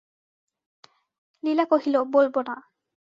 লীলা 1.43 1.65
কহিল, 1.65 1.95
বলব 2.13 2.35
না। 2.47 2.55